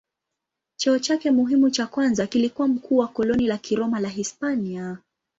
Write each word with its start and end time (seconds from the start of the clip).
Cheo 0.75 0.99
chake 0.99 1.31
muhimu 1.31 1.69
cha 1.69 1.87
kwanza 1.87 2.27
kilikuwa 2.27 2.67
mkuu 2.67 2.97
wa 2.97 3.07
koloni 3.07 3.47
la 3.47 3.57
Kiroma 3.57 3.99
la 3.99 4.09
Hispania. 4.09 4.97